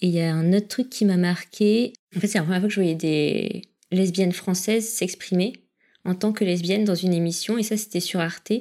Et 0.00 0.08
il 0.08 0.14
y 0.14 0.20
a 0.20 0.32
un 0.32 0.52
autre 0.52 0.68
truc 0.68 0.90
qui 0.90 1.04
m'a 1.04 1.16
marqué. 1.16 1.92
En 2.16 2.20
fait, 2.20 2.26
c'est 2.26 2.38
la 2.38 2.44
première 2.44 2.60
fois 2.60 2.68
que 2.68 2.74
je 2.74 2.80
voyais 2.80 2.94
des 2.94 3.62
lesbiennes 3.90 4.32
françaises 4.32 4.88
s'exprimer 4.88 5.52
en 6.04 6.14
tant 6.14 6.32
que 6.32 6.44
lesbiennes 6.44 6.84
dans 6.84 6.94
une 6.94 7.14
émission. 7.14 7.58
Et 7.58 7.62
ça, 7.62 7.76
c'était 7.76 8.00
sur 8.00 8.20
Arte, 8.20 8.52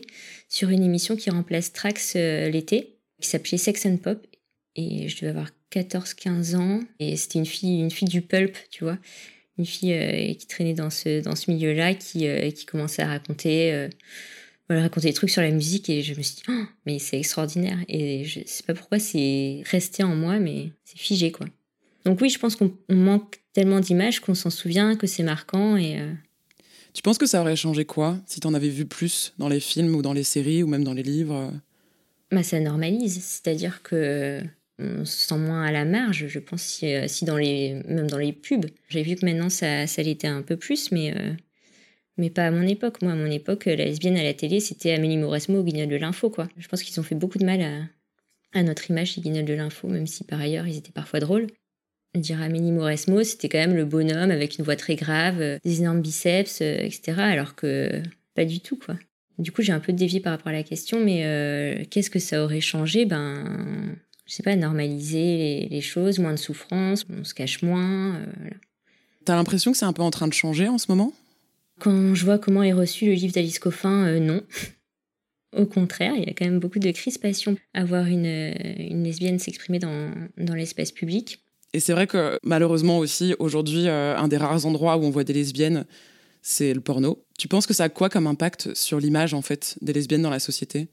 sur 0.47 0.69
une 0.69 0.83
émission 0.83 1.15
qui 1.15 1.29
remplace 1.29 1.73
Trax 1.73 2.13
euh, 2.15 2.49
l'été, 2.49 2.97
qui 3.21 3.27
s'appelait 3.27 3.57
Sex 3.57 3.85
and 3.85 3.97
Pop. 3.97 4.25
Et 4.75 5.07
je 5.09 5.17
devais 5.17 5.29
avoir 5.29 5.49
14-15 5.71 6.55
ans. 6.55 6.79
Et 7.00 7.15
c'était 7.18 7.39
une 7.39 7.45
fille, 7.45 7.79
une 7.79 7.91
fille 7.91 8.07
du 8.07 8.21
pulp, 8.21 8.55
tu 8.71 8.84
vois. 8.84 8.97
Une 9.57 9.65
fille 9.65 9.93
euh, 9.93 10.34
qui 10.34 10.47
traînait 10.47 10.73
dans 10.73 10.89
ce, 10.89 11.21
dans 11.21 11.36
ce 11.36 11.52
milieu-là, 11.52 11.93
qui, 11.93 12.27
euh, 12.27 12.50
qui 12.52 12.65
commençait 12.65 13.02
à 13.02 13.07
raconter 13.07 13.89
voilà, 14.70 14.84
raconter 14.84 15.07
des 15.07 15.14
trucs 15.14 15.30
sur 15.30 15.41
la 15.41 15.52
musique 15.52 15.89
et 15.89 16.02
je 16.02 16.14
me 16.16 16.21
suis 16.21 16.36
dit, 16.36 16.43
oh, 16.50 16.64
mais 16.86 17.00
c'est 17.00 17.18
extraordinaire. 17.18 17.77
Et 17.88 18.23
je 18.23 18.39
sais 18.46 18.64
pas 18.64 18.73
pourquoi 18.73 19.00
c'est 19.00 19.61
resté 19.66 20.04
en 20.04 20.16
moi, 20.16 20.39
mais 20.39 20.71
c'est 20.86 20.97
figé, 20.97 21.32
quoi. 21.32 21.47
Donc 22.05 22.21
oui, 22.21 22.29
je 22.29 22.39
pense 22.39 22.55
qu'on 22.55 22.73
manque 22.89 23.42
tellement 23.54 23.79
d'images 23.79 24.20
qu'on 24.20 24.36
s'en 24.36 24.50
souvient, 24.50 24.96
que 24.96 25.07
c'est 25.07 25.23
marquant 25.23 25.78
et... 25.78 26.00
Euh, 26.00 26.11
tu 26.93 27.01
penses 27.01 27.18
que 27.18 27.25
ça 27.25 27.42
aurait 27.42 27.56
changé 27.56 27.86
quoi 27.86 28.20
si 28.28 28.39
tu 28.39 28.46
en 28.46 28.54
avais 28.54 28.70
vu 28.70 28.86
plus 28.86 29.34
dans 29.39 29.47
les 29.47 29.60
films 29.60 29.96
ou 29.96 30.04
dans 30.04 30.14
les 30.14 30.23
séries 30.23 30.61
ou 30.61 30.68
même 30.68 30.84
dans 30.84 30.93
les 30.93 31.01
livres 31.01 31.51
bah, 32.30 32.44
Ça 32.44 32.59
normalise, 32.59 33.20
c'est-à-dire 33.23 33.81
que 33.81 34.44
on 34.80 35.06
se 35.06 35.28
sent 35.28 35.38
moins 35.38 35.64
à 35.64 35.72
la 35.72 35.86
marge, 35.86 36.28
je 36.28 36.39
pense, 36.39 36.61
si, 36.61 36.94
euh, 36.94 37.08
si 37.08 37.25
dans 37.25 37.38
les, 37.38 37.81
même 37.88 38.09
dans 38.09 38.17
les 38.17 38.34
pubs. 38.34 38.66
J'ai 38.89 39.03
vu 39.03 39.16
que 39.16 39.25
maintenant 39.25 39.50
ça, 39.50 39.88
ça 39.88 40.02
l'était 40.02 40.28
un 40.28 40.42
peu 40.42 40.58
plus, 40.58 40.92
mais 40.92 41.16
euh, 41.16 41.34
mais 42.17 42.30
pas 42.30 42.47
à 42.47 42.52
mon 42.52 42.63
époque. 42.63 43.02
Moi, 43.02 43.11
à 43.11 43.16
mon 43.16 43.30
époque, 43.30 43.66
la 43.66 43.75
lesbienne 43.75 44.17
à 44.17 44.23
la 44.23 44.33
télé, 44.33 44.59
c'était 44.59 44.91
Amélie 44.91 45.17
Mauresmo 45.17 45.59
au 45.59 45.63
Guignol 45.63 45.88
de 45.88 45.95
l'Info, 45.95 46.30
quoi. 46.30 46.47
Je 46.58 46.67
pense 46.67 46.83
qu'ils 46.83 46.99
ont 46.99 47.03
fait 47.03 47.16
beaucoup 47.16 47.38
de 47.38 47.45
mal 47.45 47.89
à, 48.53 48.63
notre 48.63 48.89
image 48.91 49.16
des 49.16 49.22
Guignol 49.22 49.45
de 49.45 49.53
l'Info, 49.53 49.88
même 49.88 50.05
si 50.05 50.23
par 50.23 50.39
ailleurs, 50.39 50.67
ils 50.67 50.77
étaient 50.77 50.91
parfois 50.91 51.19
drôles. 51.19 51.47
Dire 52.16 52.41
Amélie 52.44 52.72
Mauresmo, 52.72 53.23
c'était 53.23 53.49
quand 53.49 53.58
même 53.58 53.75
le 53.75 53.86
bonhomme 53.86 54.30
avec 54.30 54.59
une 54.59 54.66
voix 54.66 54.75
très 54.75 54.95
grave, 54.95 55.42
euh, 55.42 55.58
des 55.64 55.80
énormes 55.80 56.02
biceps, 56.02 56.61
euh, 56.61 56.78
etc. 56.81 57.14
Alors 57.17 57.55
que 57.55 58.03
pas 58.36 58.45
du 58.45 58.59
tout, 58.59 58.77
quoi. 58.77 58.95
Du 59.39 59.52
coup, 59.52 59.64
j'ai 59.64 59.73
un 59.73 59.80
peu 59.80 59.94
dévié 59.94 60.20
par 60.20 60.33
rapport 60.33 60.50
à 60.50 60.52
la 60.52 60.61
question, 60.61 61.03
mais 61.03 61.25
euh, 61.25 61.83
qu'est-ce 61.89 62.11
que 62.11 62.20
ça 62.20 62.44
aurait 62.44 62.61
changé? 62.61 63.05
Ben, 63.05 63.95
je 64.27 64.33
sais 64.33 64.44
pas, 64.44 64.55
normaliser 64.55 65.67
les, 65.72 65.81
choses, 65.81 66.20
moins 66.20 66.33
de 66.33 66.38
souffrance, 66.38 67.03
on 67.09 67.23
se 67.23 67.33
cache 67.33 67.64
moins. 67.64 68.22
T'as 69.25 69.36
l'impression 69.36 69.72
que 69.72 69.77
c'est 69.80 69.86
un 69.86 69.94
peu 69.94 70.03
en 70.03 70.11
train 70.11 70.27
de 70.27 70.33
changer 70.33 70.67
en 70.67 70.77
ce 70.77 70.86
moment? 70.89 71.14
Quand 71.84 72.16
je 72.16 72.23
vois 72.23 72.39
comment 72.39 72.64
est 72.64 72.73
reçu 72.73 73.08
le 73.08 73.14
livre 73.14 73.34
d'Alice 73.34 73.59
Coffin, 73.59 74.06
euh, 74.08 74.20
non. 74.20 74.42
Au 75.56 75.66
contraire, 75.66 76.14
il 76.16 76.23
y 76.23 76.30
a 76.30 76.34
quand 76.34 76.45
même 76.45 76.59
beaucoup 76.59 76.80
de 76.80 76.92
crispation 76.92 77.58
à 77.73 77.84
voir 77.84 78.06
une, 78.06 78.26
euh, 78.26 78.53
une 78.78 79.03
lesbienne 79.03 79.38
s'exprimer 79.38 79.80
dans, 79.80 80.11
dans 80.38 80.56
l'espace 80.56 80.92
public. 80.92 81.44
Et 81.73 81.80
c'est 81.80 81.94
vrai 81.94 82.08
que 82.08 82.39
malheureusement 82.44 83.00
aussi, 83.00 83.36
aujourd'hui, 83.38 83.88
euh, 83.88 84.16
un 84.16 84.30
des 84.30 84.38
rares 84.38 84.66
endroits 84.66 84.98
où 84.98 85.04
on 85.04 85.09
voit 85.09 85.26
des 85.26 85.34
lesbiennes, 85.34 85.86
c'est 86.42 86.73
le 86.73 86.81
porno. 86.81 87.26
Tu 87.38 87.48
penses 87.48 87.67
que 87.67 87.73
ça 87.73 87.86
a 87.86 87.89
quoi 87.89 88.09
comme 88.09 88.28
impact 88.28 88.73
sur 88.73 89.00
l'image 89.00 89.34
en 89.34 89.42
fait 89.42 89.78
des 89.81 89.92
lesbiennes 89.92 90.22
dans 90.22 90.30
la 90.30 90.39
société? 90.39 90.88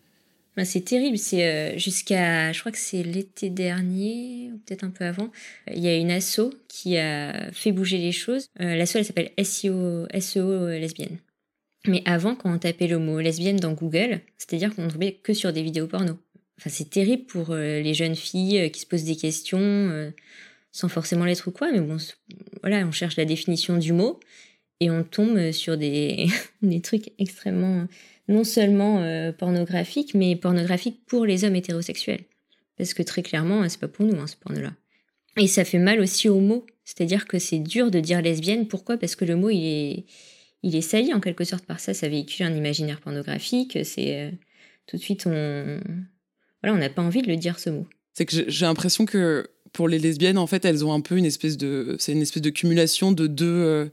Bah, 0.57 0.65
c'est 0.65 0.81
terrible. 0.81 1.19
C'est 1.19 1.47
euh, 1.47 1.79
jusqu'à, 1.79 2.53
je 2.53 2.61
crois 2.61 2.73
que 2.73 2.79
c'est 2.79 3.03
l'été 3.03 3.51
dernier 3.51 4.51
ou 4.53 4.59
peut-être 4.59 4.85
un 4.85 4.91
peu 4.91 5.05
avant, 5.05 5.31
il 5.73 5.79
y 5.79 5.89
a 5.89 5.97
une 5.97 6.11
asso 6.11 6.53
qui 6.69 6.97
a 6.97 7.51
fait 7.53 7.73
bouger 7.73 7.99
les 7.99 8.13
choses. 8.13 8.49
Euh, 8.61 8.77
l'asso 8.77 8.97
elle 8.97 9.05
s'appelle 9.05 9.31
SEO, 9.43 10.07
SEO 10.19 10.41
euh, 10.41 10.79
lesbienne. 10.79 11.19
Mais 11.87 12.03
avant, 12.05 12.35
quand 12.35 12.53
on 12.53 12.59
tapait 12.59 12.89
le 12.89 12.99
mot 12.99 13.21
lesbienne 13.21 13.57
dans 13.57 13.73
Google, 13.73 14.21
c'est-à-dire 14.37 14.75
qu'on 14.75 14.89
tombait 14.89 15.13
que 15.13 15.33
sur 15.33 15.53
des 15.53 15.63
vidéos 15.63 15.87
porno. 15.87 16.19
Enfin, 16.59 16.69
c'est 16.69 16.91
terrible 16.91 17.25
pour 17.25 17.55
les 17.55 17.95
jeunes 17.95 18.17
filles 18.17 18.71
qui 18.71 18.81
se 18.81 18.87
posent 18.87 19.05
des 19.05 19.17
questions 19.17 20.13
sans 20.73 20.89
forcément 20.91 21.25
l'être 21.25 21.49
ou 21.49 21.53
quoi. 21.53 21.73
Mais 21.73 21.81
bon, 21.81 21.97
voilà, 22.61 22.87
on 22.87 22.93
cherche 22.93 23.17
la 23.17 23.25
définition 23.25 23.79
du 23.79 23.95
mot 23.95 24.21
et 24.81 24.91
on 24.91 25.05
tombe 25.05 25.53
sur 25.53 25.77
des, 25.77 26.27
des 26.63 26.81
trucs 26.81 27.13
extrêmement 27.19 27.87
non 28.29 28.45
seulement 28.45 29.01
euh, 29.01 29.33
pornographique, 29.33 30.15
mais 30.15 30.37
pornographique 30.37 31.01
pour 31.07 31.27
les 31.27 31.45
hommes 31.45 31.57
hétérosexuels. 31.57 32.25
Parce 32.79 32.95
que 32.95 33.03
très 33.03 33.23
clairement, 33.23 33.69
c'est 33.69 33.81
pas 33.81 33.89
pour 33.89 34.07
nous, 34.07 34.19
hein, 34.19 34.27
ce 34.27 34.37
porno-là. 34.37 34.73
Et 35.37 35.47
ça 35.47 35.65
fait 35.65 35.79
mal 35.79 36.01
aussi 36.01 36.29
au 36.29 36.41
mot. 36.41 36.65
C'est-à-dire 36.85 37.27
que 37.27 37.39
c'est 37.39 37.59
dur 37.59 37.91
de 37.91 38.01
dire 38.01 38.23
lesbienne. 38.23 38.69
Pourquoi? 38.69 38.97
Parce 38.97 39.17
que 39.17 39.25
le 39.25 39.37
mot, 39.37 39.51
il 39.51 39.65
est, 39.65 40.05
il 40.63 40.75
est 40.77 40.81
sali 40.81 41.13
en 41.13 41.21
quelque 41.21 41.45
sorte 41.45 41.67
par 41.67 41.81
ça. 41.81 41.93
Ça 41.93 42.09
véhicule 42.09 42.47
un 42.47 42.55
imaginaire 42.55 43.01
pornographique. 43.01 43.79
C'est 43.85 44.17
euh, 44.17 44.31
tout 44.87 44.97
de 44.97 45.03
suite, 45.03 45.27
on, 45.27 45.81
voilà, 46.63 46.77
on 46.77 46.79
n'a 46.79 46.89
pas 46.89 47.03
envie 47.03 47.23
de 47.23 47.29
le 47.29 47.37
dire 47.37 47.59
ce 47.59 47.71
mot. 47.71 47.87
C'est 48.15 48.27
que 48.27 48.49
j'ai 48.49 48.67
l'impression 48.67 49.07
que 49.07 49.49
pour 49.73 49.89
les 49.89 49.99
lesbiennes, 49.99 50.39
en 50.39 50.47
fait, 50.47 50.65
elles 50.65 50.85
ont 50.85 50.93
un 50.93 51.01
peu 51.01 51.17
une 51.17 51.27
espèce 51.27 51.57
de, 51.57 51.97
c'est 51.99 52.13
une 52.13 52.23
espèce 52.23 52.43
de 52.43 52.51
cumulation 52.51 53.13
de 53.13 53.27
deux 53.27 53.47
euh, 53.47 53.87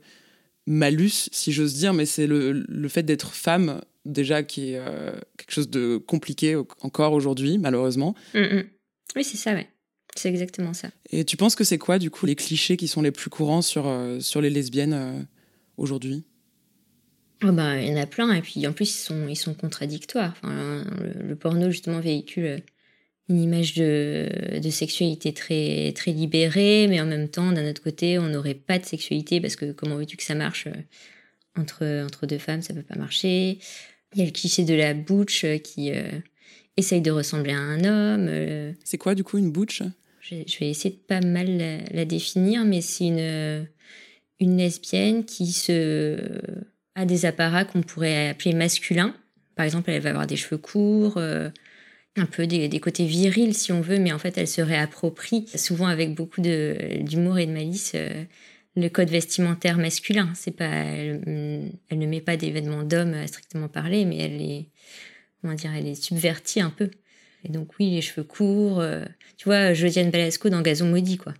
malus, 0.68 1.30
si 1.32 1.52
j'ose 1.52 1.74
dire, 1.74 1.94
mais 1.94 2.06
c'est 2.06 2.28
le, 2.28 2.52
le 2.52 2.88
fait 2.90 3.04
d'être 3.04 3.34
femme 3.34 3.82
déjà 4.08 4.44
qui 4.44 4.74
est 4.74 4.78
euh, 4.80 5.12
quelque 5.38 5.52
chose 5.52 5.70
de 5.70 5.98
compliqué 5.98 6.56
encore 6.82 7.14
aujourd'hui, 7.14 7.58
malheureusement. 7.58 8.16
Mm, 8.34 8.40
mm. 8.40 8.64
Oui, 9.16 9.24
c'est 9.24 9.38
ça, 9.38 9.54
ouais. 9.54 9.68
C'est 10.16 10.30
exactement 10.30 10.74
ça. 10.74 10.90
Et 11.12 11.26
tu 11.26 11.38
penses 11.38 11.56
que 11.56 11.64
c'est 11.64 11.78
quoi, 11.78 12.00
du 12.00 12.10
coup, 12.10 12.26
les 12.26 12.36
clichés 12.36 12.76
qui 12.76 12.88
sont 12.88 13.02
les 13.02 13.12
plus 13.12 13.30
courants 13.30 13.62
sur, 13.62 13.88
euh, 13.88 14.20
sur 14.20 14.42
les 14.42 14.50
lesbiennes 14.50 14.94
euh, 14.94 15.20
aujourd'hui? 15.78 16.26
Oh 17.44 17.52
bah, 17.52 17.80
Il 17.80 17.88
y 17.88 17.94
en 17.94 18.02
a 18.02 18.08
plein, 18.08 18.34
et 18.34 18.42
puis 18.42 18.66
en 18.66 18.74
plus, 18.74 18.90
ils 18.90 19.04
sont, 19.04 19.28
ils 19.28 19.36
sont 19.36 19.54
contradictoires. 19.54 20.34
Enfin, 20.42 20.84
le, 21.22 21.36
porno, 21.36 21.70
justement, 21.70 22.00
véhicule 22.00 22.64
une 23.30 23.42
image 23.42 23.74
de, 23.74 24.60
de, 24.60 24.70
sexualité 24.70 25.34
très, 25.34 25.92
très 25.94 26.12
libérée, 26.12 26.88
mais 26.88 27.02
en 27.02 27.06
même 27.06 27.28
temps, 27.28 27.52
d'un 27.52 27.70
autre 27.70 27.84
côté, 27.84 28.18
on 28.20 28.30
n'aurait 28.30 28.54
pas 28.54 28.80
de 28.80 28.86
sexualité, 28.86 29.42
parce 29.42 29.56
que 29.56 29.72
comment 29.72 29.98
veux-tu 29.98 30.16
que 30.16 30.24
ça 30.24 30.36
marche 30.36 30.68
entre, 31.58 32.06
entre 32.06 32.26
deux 32.26 32.38
femmes, 32.38 32.62
ça 32.62 32.74
peut 32.74 32.84
pas 32.84 32.98
marcher. 32.98 33.60
Il 34.14 34.20
y 34.20 34.22
a 34.22 34.26
le 34.26 34.32
cliché 34.32 34.64
de 34.64 34.74
la 34.74 34.94
butch 34.94 35.44
euh, 35.44 35.58
qui 35.58 35.92
euh, 35.92 36.10
essaye 36.78 37.02
de 37.02 37.12
ressembler 37.12 37.54
à 37.54 37.60
un 37.60 37.80
homme. 37.80 38.28
Euh. 38.30 38.72
C'est 38.84 38.98
quoi 38.98 39.16
du 39.16 39.24
coup 39.24 39.38
une 39.38 39.52
butch? 39.52 39.84
Je, 40.22 40.36
vais 40.60 40.70
essayer 40.70 40.90
de 40.90 41.00
pas 41.00 41.22
mal 41.22 41.58
la, 41.92 42.06
définir, 42.06 42.66
mais 42.66 42.82
c'est 42.82 43.06
une, 43.06 43.66
une 44.42 44.58
lesbienne 44.58 45.24
qui 45.24 45.54
se, 45.54 46.18
a 46.96 47.06
des 47.06 47.26
apparats 47.26 47.64
qu'on 47.64 47.82
pourrait 47.82 48.28
appeler 48.30 48.54
masculins. 48.54 49.16
Par 49.56 49.66
exemple, 49.66 49.90
elle 49.90 50.02
va 50.02 50.10
avoir 50.10 50.28
des 50.28 50.36
cheveux 50.36 50.58
courts, 50.58 51.18
un 52.18 52.26
peu 52.26 52.48
des, 52.48 52.68
des, 52.68 52.80
côtés 52.80 53.06
virils 53.06 53.54
si 53.54 53.72
on 53.72 53.82
veut, 53.82 54.00
mais 54.00 54.12
en 54.12 54.20
fait, 54.20 54.38
elle 54.38 54.48
se 54.48 54.62
réapproprie, 54.62 55.46
souvent 55.56 55.88
avec 55.88 56.14
beaucoup 56.14 56.42
d'humour 56.42 57.38
et 57.40 57.46
de 57.46 57.52
malice, 57.52 57.96
le 58.78 58.90
code 58.90 59.10
vestimentaire 59.10 59.78
masculin. 59.78 60.32
C'est 60.36 60.52
pas, 60.52 60.66
elle, 60.66 61.22
ne 61.92 62.06
met 62.06 62.22
pas 62.22 62.38
d'événements 62.38 62.84
d'hommes 62.84 63.16
à 63.16 63.28
strictement 63.28 63.68
parler, 63.68 64.06
mais 64.06 64.18
elle 64.18 64.42
est, 64.42 64.66
comment 65.42 65.56
dire, 65.56 65.74
elle 65.76 65.88
est 65.88 65.96
subvertie 65.96 66.62
un 66.62 66.70
peu. 66.70 66.90
Et 67.44 67.50
donc 67.50 67.72
oui, 67.80 67.90
les 67.92 68.02
cheveux 68.02 68.24
courts. 68.24 68.80
Euh, 68.80 69.04
tu 69.38 69.46
vois, 69.46 69.74
Josiane 69.74 70.12
Balasco 70.12 70.50
dans 70.50 70.62
Gazon 70.62 70.88
maudit, 70.88 71.18
quoi. 71.18 71.34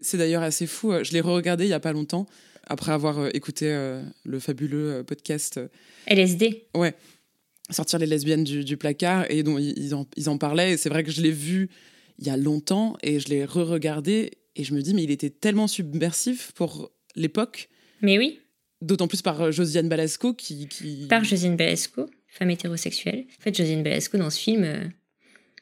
C'est 0.00 0.18
d'ailleurs 0.18 0.42
assez 0.42 0.66
fou. 0.66 0.92
Euh, 0.92 1.04
je 1.04 1.12
l'ai 1.12 1.20
re-regardé 1.20 1.64
il 1.64 1.70
y 1.70 1.74
a 1.74 1.80
pas 1.80 1.92
longtemps 1.92 2.26
après 2.66 2.92
avoir 2.92 3.18
euh, 3.18 3.28
écouté 3.32 3.66
le 4.24 4.38
fabuleux 4.40 5.04
podcast 5.04 5.60
LSD. 6.06 6.66
Ouais. 6.74 6.94
Sortir 7.70 7.98
les 7.98 8.06
lesbiennes 8.06 8.44
du, 8.44 8.76
placard 8.76 9.24
et 9.30 9.42
dont 9.42 9.58
ils 9.58 9.94
en, 9.94 10.06
ils 10.16 10.28
en 10.28 10.36
parlaient. 10.36 10.72
Et 10.72 10.76
c'est 10.76 10.88
vrai 10.88 11.04
que 11.04 11.10
je 11.10 11.22
l'ai 11.22 11.30
vu 11.30 11.70
il 12.18 12.26
y 12.26 12.30
a 12.30 12.36
longtemps 12.36 12.96
et 13.02 13.20
je 13.20 13.28
l'ai 13.28 13.44
re-regardé 13.44 14.32
et 14.56 14.64
je 14.64 14.74
me 14.74 14.82
dis, 14.82 14.94
mais 14.94 15.02
il 15.02 15.10
était 15.10 15.30
tellement 15.30 15.66
subversif 15.66 16.52
pour 16.52 16.90
l'époque. 17.16 17.68
Mais 18.02 18.18
oui. 18.18 18.40
D'autant 18.80 19.08
plus 19.08 19.22
par 19.22 19.40
euh, 19.40 19.50
Josiane 19.50 19.88
Balasco 19.88 20.34
qui, 20.34 20.68
Par 21.08 21.24
Josiane 21.24 21.56
Balasco, 21.56 22.06
femme 22.26 22.50
hétérosexuelle. 22.50 23.24
En 23.38 23.42
fait, 23.42 23.56
Josiane 23.56 23.82
Balasco, 23.82 24.18
dans 24.18 24.30
ce 24.30 24.40
film, 24.40 24.64
euh, 24.64 24.84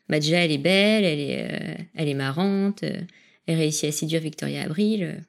bah 0.08 0.18
déjà, 0.18 0.38
elle 0.38 0.52
est 0.52 0.58
belle, 0.58 1.04
elle 1.04 1.20
est, 1.20 1.48
euh, 1.50 1.82
elle 1.94 2.08
est 2.08 2.14
marrante, 2.14 2.82
elle 2.82 3.56
réussit 3.56 3.84
à 3.84 3.92
séduire 3.92 4.20
Victoria 4.20 4.62
Abril. 4.62 5.22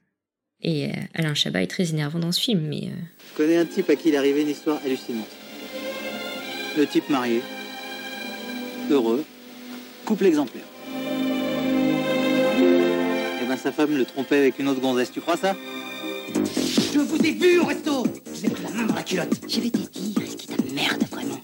et 0.64 0.92
Alain 1.14 1.34
Chabat 1.34 1.64
est 1.64 1.68
très 1.68 1.90
énervant 1.90 2.20
dans 2.20 2.32
ce 2.32 2.40
film, 2.40 2.62
mais... 2.62 2.90
Je 3.32 3.38
connais 3.38 3.58
un 3.58 3.66
type 3.66 3.90
à 3.90 3.96
qui 3.96 4.10
il 4.10 4.16
est 4.16 4.18
arrivé 4.18 4.42
une 4.42 4.50
histoire 4.50 4.82
hallucinante. 4.86 5.41
Le 6.78 6.88
type 6.88 7.10
marié, 7.10 7.42
heureux, 8.90 9.24
couple 10.06 10.26
exemplaire 10.26 10.64
sa 13.62 13.72
femme 13.72 13.96
le 13.96 14.06
trompait 14.06 14.38
avec 14.38 14.60
une 14.60 14.68
autre 14.68 14.82
gonzesse. 14.82 15.12
Tu 15.12 15.22
crois 15.22 15.38
ça? 15.38 15.56
Je 16.34 17.00
vous 17.00 17.18
ai 17.18 17.32
vu 17.32 17.60
au 17.60 17.66
resto 17.66 18.06
Je 18.34 18.50
pris 18.50 18.64
la 18.64 18.70
main 18.72 18.84
dans 18.88 18.96
la 18.96 19.04
culotte. 19.04 19.34
Je 19.48 19.60
vais 19.60 19.70
te 19.70 19.78
dire, 19.78 20.24
est-ce 20.24 20.36
que 20.38 20.54
ta 20.54 20.74
merde, 20.74 21.04
vraiment 21.12 21.40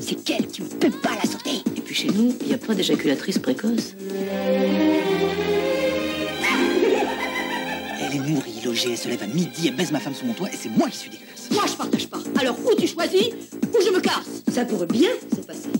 C'est 0.00 0.22
qu'elle 0.22 0.46
qui 0.46 0.62
ne 0.62 0.68
peut 0.68 0.90
pas 0.90 1.14
la 1.22 1.30
sauter. 1.30 1.62
Et 1.76 1.80
puis 1.80 1.94
chez 1.94 2.08
nous, 2.08 2.34
il 2.42 2.48
n'y 2.48 2.54
a 2.54 2.58
pas 2.58 2.74
d'éjaculatrice 2.74 3.38
précoce. 3.38 3.94
Elle 8.04 8.16
est 8.16 8.28
nourrie, 8.28 8.60
logée, 8.62 8.90
elle 8.90 8.98
se 8.98 9.08
lève 9.08 9.22
à 9.22 9.26
midi, 9.26 9.68
elle 9.68 9.76
baise 9.76 9.90
ma 9.90 10.00
femme 10.00 10.14
sous 10.14 10.26
mon 10.26 10.34
toit 10.34 10.50
et 10.52 10.56
c'est 10.56 10.68
moi 10.68 10.90
qui 10.90 10.98
suis 10.98 11.08
dégueulasse. 11.10 11.48
Moi, 11.50 11.64
je 11.66 11.72
partage 11.72 12.08
pas. 12.08 12.18
Alors, 12.38 12.58
ou 12.58 12.74
tu 12.74 12.86
choisis, 12.86 13.28
ou 13.28 13.78
je 13.82 13.90
me 13.90 14.00
casse? 14.00 14.31
Ça 14.52 14.66
pourrait 14.66 14.86
bien 14.86 15.08
se 15.34 15.40
passer. 15.40 15.70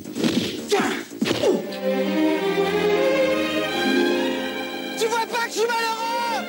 Tu 4.99 5.07
vois 5.07 5.27
pas 5.31 5.45
que 5.45 5.49
je 5.49 5.59
suis 5.59 5.67
malheureux 5.67 6.47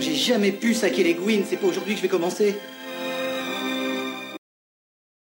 J'ai 0.00 0.14
jamais 0.14 0.52
pu 0.52 0.74
saquer 0.74 1.02
les 1.02 1.14
Gwyn, 1.14 1.44
c'est 1.48 1.56
pas 1.56 1.66
aujourd'hui 1.66 1.94
que 1.94 1.98
je 2.00 2.02
vais 2.02 2.08
commencer. 2.10 2.56